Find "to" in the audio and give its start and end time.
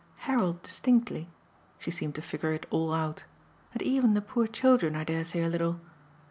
2.15-2.23